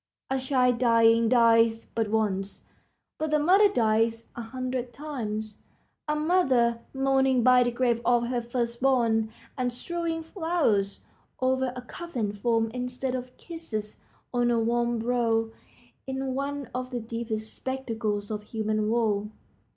[0.31, 2.63] A child dying dies but once,
[3.19, 5.57] but the mother dies a hundred times.
[6.07, 11.01] A mother mourning by the grave of her first born, and strewing flowers
[11.39, 13.97] over a coffined form instead of kisses
[14.33, 15.49] on a warm brow,
[16.07, 19.29] is one of the deepest spectacles of human woe.